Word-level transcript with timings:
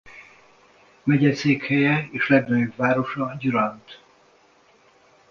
Megyeszékhelye 1.03 2.07
és 2.11 2.29
legnagyobb 2.29 2.75
városa 2.75 3.35
Durant. 3.39 4.03